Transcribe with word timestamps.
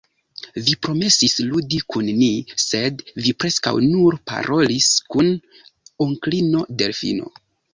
Vi 0.67 0.71
promesis 0.85 1.35
ludi 1.49 1.79
kun 1.95 2.09
ni, 2.21 2.29
sed 2.65 3.03
vi 3.27 3.35
preskaŭ 3.43 3.75
nur 3.91 4.19
parolis 4.33 4.89
kun 5.17 5.31
onklino 6.07 6.65
Delfino. 6.83 7.33